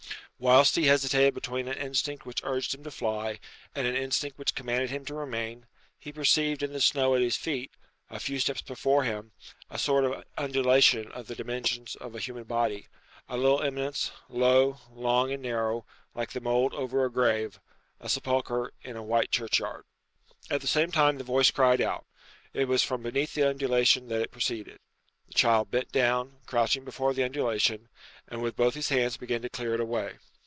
Whilst 0.43 0.75
he 0.75 0.87
hesitated 0.87 1.35
between 1.35 1.67
an 1.67 1.77
instinct 1.77 2.25
which 2.25 2.41
urged 2.43 2.73
him 2.73 2.83
to 2.85 2.89
fly 2.89 3.39
and 3.75 3.85
an 3.85 3.95
instinct 3.95 4.39
which 4.39 4.55
commanded 4.55 4.89
him 4.89 5.05
to 5.05 5.13
remain, 5.13 5.67
he 5.99 6.11
perceived 6.11 6.63
in 6.63 6.73
the 6.73 6.81
snow 6.81 7.13
at 7.13 7.21
his 7.21 7.35
feet, 7.35 7.69
a 8.09 8.19
few 8.19 8.39
steps 8.39 8.63
before 8.63 9.03
him, 9.03 9.33
a 9.69 9.77
sort 9.77 10.03
of 10.03 10.23
undulation 10.39 11.11
of 11.11 11.27
the 11.27 11.35
dimensions 11.35 11.95
of 11.97 12.15
a 12.15 12.19
human 12.19 12.45
body 12.45 12.87
a 13.29 13.37
little 13.37 13.61
eminence, 13.61 14.11
low, 14.29 14.79
long, 14.91 15.31
and 15.31 15.43
narrow, 15.43 15.85
like 16.15 16.31
the 16.31 16.41
mould 16.41 16.73
over 16.73 17.05
a 17.05 17.11
grave 17.11 17.59
a 17.99 18.09
sepulchre 18.09 18.73
in 18.81 18.95
a 18.95 19.03
white 19.03 19.29
churchyard. 19.29 19.85
At 20.49 20.61
the 20.61 20.65
same 20.67 20.91
time 20.91 21.19
the 21.19 21.23
voice 21.23 21.51
cried 21.51 21.81
out. 21.81 22.07
It 22.51 22.67
was 22.67 22.81
from 22.81 23.03
beneath 23.03 23.35
the 23.35 23.47
undulation 23.47 24.07
that 24.07 24.23
it 24.23 24.31
proceeded. 24.31 24.79
The 25.27 25.35
child 25.35 25.69
bent 25.69 25.91
down, 25.91 26.37
crouching 26.47 26.83
before 26.83 27.13
the 27.13 27.23
undulation, 27.23 27.89
and 28.27 28.41
with 28.41 28.55
both 28.55 28.73
his 28.73 28.89
hands 28.89 29.17
began 29.17 29.43
to 29.43 29.49
clear 29.49 29.75
it 29.75 29.79
away. 29.79 30.13